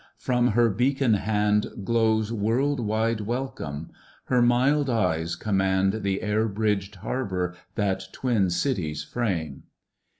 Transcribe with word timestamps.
From 0.17 0.47
her 0.57 0.67
beacon 0.71 1.13
hand 1.13 1.67
Glows 1.83 2.33
world 2.33 2.79
wide 2.79 3.21
welcome; 3.21 3.91
her 4.23 4.41
mild 4.41 4.89
eyes 4.89 5.35
command 5.35 6.01
The 6.01 6.23
air 6.23 6.47
bridged 6.47 6.95
harbor 6.95 7.55
that 7.75 8.07
twin 8.11 8.49
cities 8.49 9.03
frame. 9.03 9.61